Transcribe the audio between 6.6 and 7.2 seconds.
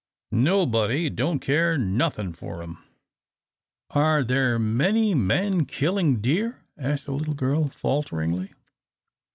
asked the